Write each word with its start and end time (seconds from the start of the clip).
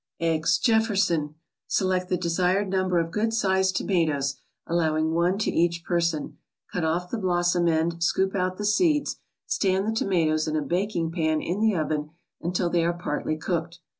EGGS 0.19 0.57
JEFFERSON 0.57 1.35
Select 1.67 2.09
the 2.09 2.17
desired 2.17 2.67
number 2.69 2.97
of 2.97 3.11
good 3.11 3.35
sized 3.35 3.75
tomatoes, 3.75 4.37
allowing 4.65 5.11
one 5.13 5.37
to 5.37 5.51
each 5.51 5.83
person. 5.85 6.39
Cut 6.73 6.83
off 6.83 7.11
the 7.11 7.19
blossom 7.19 7.67
end, 7.67 8.01
scoop 8.03 8.33
out 8.33 8.57
the 8.57 8.65
seeds, 8.65 9.17
stand 9.45 9.87
the 9.87 9.93
tomatoes 9.95 10.47
in 10.47 10.55
a 10.55 10.61
baking 10.63 11.11
pan 11.11 11.39
in 11.39 11.59
the 11.59 11.75
oven 11.75 12.09
until 12.41 12.71
they 12.71 12.83
are 12.83 12.93
partly 12.93 13.37
cooked. 13.37 13.77